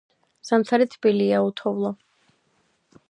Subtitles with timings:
[0.49, 1.93] ზამთარი თბილია, უთოვლო.